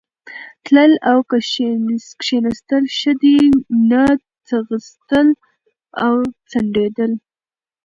تلل 0.65 0.93
او 1.09 1.17
کښېنستل 1.29 2.83
ښه 2.97 3.11
دي، 3.21 3.39
نه 3.89 4.03
ځغستل 4.49 5.27
او 6.03 6.15
ځنډېدل. 6.49 7.11